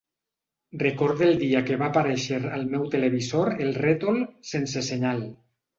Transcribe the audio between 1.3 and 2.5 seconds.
dia que va aparèixer